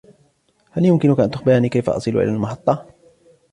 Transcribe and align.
هل 0.71 0.85
يمكنك 0.85 1.19
أن 1.19 1.29
تخبرني 1.31 1.69
كيف 1.69 1.89
أصل 1.89 2.11
إلى 2.11 2.23
المحطة؟ 2.29 2.85